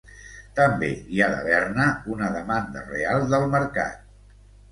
[0.59, 4.11] També hi ha d'haver-ne una demanda real del mercat.